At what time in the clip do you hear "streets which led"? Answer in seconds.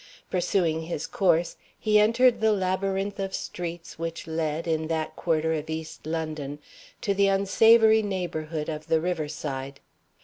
3.35-4.65